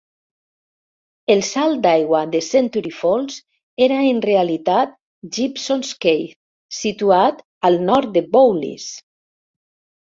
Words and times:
El 1.33 1.43
salt 1.49 1.83
d'aigua 1.83 2.21
de 2.31 2.41
Century 2.47 2.95
Falls 3.01 3.37
era 3.89 4.01
en 4.15 4.23
realitat 4.27 4.99
Gibson's 5.39 5.95
Cave, 6.09 6.35
situat 6.83 7.49
al 7.71 7.83
nord 7.95 8.15
de 8.21 8.29
Bowlees. 8.37 8.93